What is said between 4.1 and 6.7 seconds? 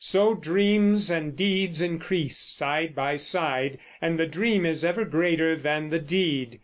the dream is ever greater than the deed.